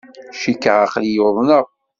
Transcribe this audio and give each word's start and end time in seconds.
Cikkeɣ 0.39 0.77
aql-iyi 0.85 1.21
uḍneɣ. 1.27 1.65